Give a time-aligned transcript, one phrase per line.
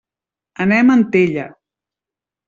[0.65, 1.43] Anem a Antella.